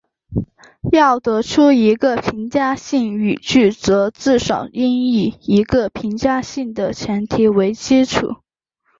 [0.91, 8.37] 要得出一个评价性语句则至少应以一个评价性的前提为基础。